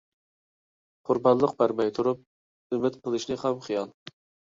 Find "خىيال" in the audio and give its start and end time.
3.71-3.97